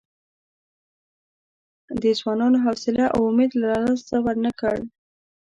[2.01, 4.77] دې ځوانانو حوصله او امید له لاسه ورنه کړ.